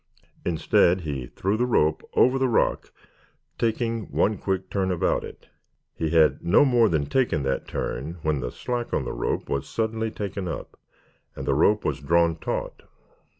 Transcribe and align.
Instead 0.43 1.01
he 1.01 1.27
threw 1.27 1.57
the 1.57 1.67
rope 1.67 2.01
over 2.15 2.39
the 2.39 2.47
rock, 2.47 2.91
taking 3.59 4.05
one 4.11 4.35
quick 4.35 4.67
turn 4.67 4.91
about 4.91 5.23
it. 5.23 5.47
He 5.93 6.09
had 6.09 6.43
no 6.43 6.65
more 6.65 6.89
than 6.89 7.05
taken 7.05 7.43
that 7.43 7.67
turn 7.67 8.17
when 8.23 8.39
the 8.39 8.49
slack 8.51 8.95
on 8.95 9.05
the 9.05 9.13
rope 9.13 9.47
was 9.47 9.69
suddenly 9.69 10.09
taken 10.09 10.47
up 10.47 10.75
and 11.35 11.45
the 11.45 11.53
rope 11.53 11.85
was 11.85 11.99
drawn 11.99 12.35
taut. 12.37 12.81